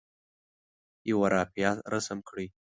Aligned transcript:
یوه 1.09 1.27
رافعه 1.33 1.71
رسم 1.93 2.17
کړئ. 2.27 2.47